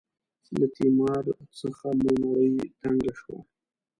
له 0.57 0.65
تیمار 0.75 1.25
څخه 1.59 1.87
مو 1.99 2.11
نړۍ 2.23 2.51
تنګه 2.81 3.11
شوه. 3.19 3.37